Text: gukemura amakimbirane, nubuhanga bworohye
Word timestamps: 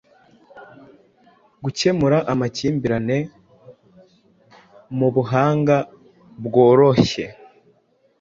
gukemura 1.63 2.17
amakimbirane, 2.31 3.17
nubuhanga 4.97 5.77
bworohye 6.45 7.25